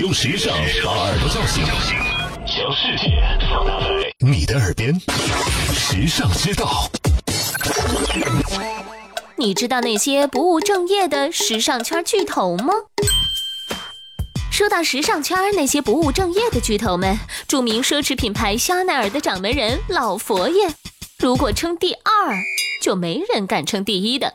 [0.00, 1.64] 用时尚把耳朵叫醒，
[2.46, 3.86] 将世界放大在
[4.20, 4.94] 你的耳边。
[5.74, 6.88] 时尚之道，
[9.36, 12.74] 你知道那些不务正业的时尚圈巨头吗？
[14.52, 17.18] 说到时尚圈那些不务正业的巨头们，
[17.48, 20.68] 著名奢侈品牌香奈儿的掌门人老佛爷，
[21.18, 22.36] 如果称第二，
[22.84, 24.32] 就没人敢称第一的。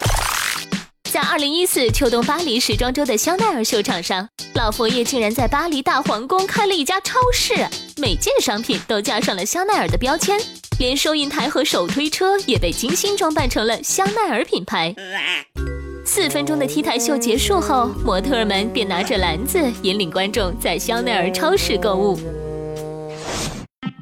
[1.09, 7.55] 在二零一四秋冬巴黎时装周的香奈儿秀场上，老佛爷竟然在巴黎大皇宫开了一家超市，
[7.97, 10.39] 每件商品都加上了香奈儿的标签，
[10.77, 14.93] 连收银台和手推车也被精心装扮成了香奈儿品牌。
[16.05, 22.19] 四分钟的 T 台秀结束后，模特儿们便拿着篮子引领观众在香奈儿超市购物。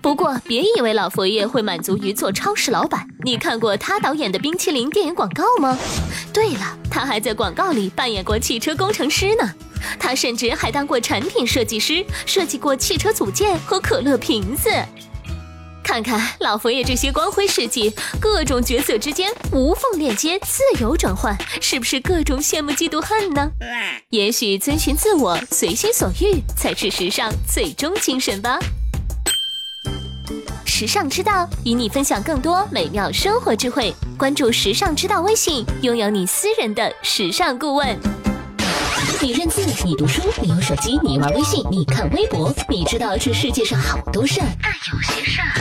[0.02, 3.08] 不过，别以为老佛爷会满足于做超市老板。
[3.24, 5.78] 你看过他导演的冰淇淋电影广告吗？
[6.34, 9.50] 对了，他还在广告里扮演过汽车工程师呢。
[10.00, 14.70] 他甚至还当过产品设计师，设计过汽车组件和可乐瓶子。
[15.84, 23.52] 看看老佛爷这些光辉事迹，各种角色之间无缝链接、自由转换，是不是各种羡慕、嫉妒、恨呢？
[24.10, 28.58] 也许遵循自我、随心所欲，才是时尚最终精神吧。
[30.66, 33.94] 时尚之道，与你分享更多美妙生活智慧。
[34.18, 38.21] 关注时尚之道微信，拥有你私人的时尚顾问。
[39.22, 45.61] 你认字，你读书，你有手机，你玩微信，你看微博，你知道这世界上好多事儿，但有些事儿，